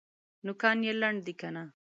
نوکان 0.45 0.77
یې 0.85 0.93
لنډ 1.01 1.19
دي 1.25 1.33
که 1.39 1.49
نه؟ 1.55 1.63